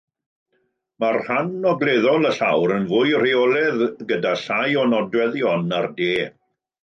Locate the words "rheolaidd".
3.25-3.83